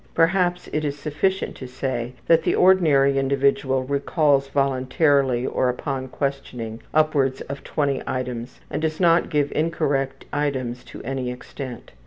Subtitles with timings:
[0.15, 6.81] Perhaps it is sufficient to say that the ordinary individual recalls voluntarily or upon questioning
[6.91, 11.91] upwards of 20 items, and does not give incorrect items to any extent.